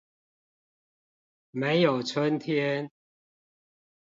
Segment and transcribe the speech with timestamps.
[1.51, 2.89] 沒有春天